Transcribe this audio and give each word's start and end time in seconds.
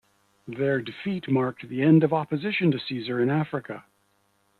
Their 0.47 0.81
defeat 0.81 1.29
marked 1.29 1.69
the 1.69 1.83
end 1.83 2.03
of 2.03 2.11
opposition 2.11 2.71
to 2.71 2.79
Caesar 2.79 3.19
in 3.21 3.29
Africa. 3.29 3.85